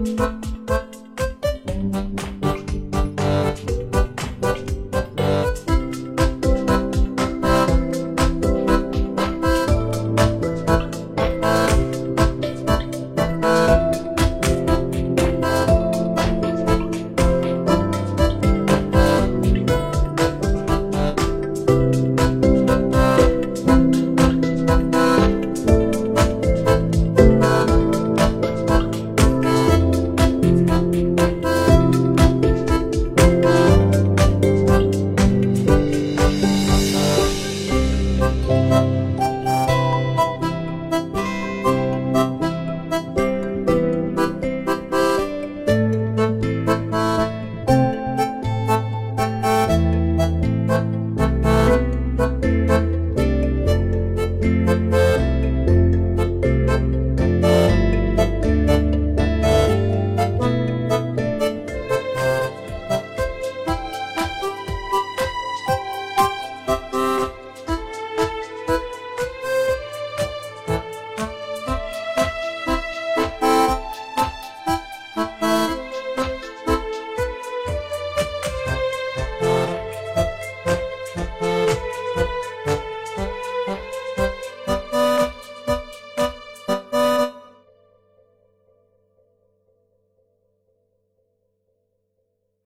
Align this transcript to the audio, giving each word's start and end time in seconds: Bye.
Bye. 0.00 0.49